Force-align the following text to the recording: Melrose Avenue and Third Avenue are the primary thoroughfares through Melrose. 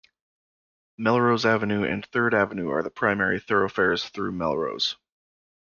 Melrose 0.97 1.45
Avenue 1.45 1.83
and 1.87 2.03
Third 2.07 2.33
Avenue 2.33 2.71
are 2.71 2.81
the 2.81 2.89
primary 2.89 3.39
thoroughfares 3.39 4.09
through 4.09 4.31
Melrose. 4.31 4.97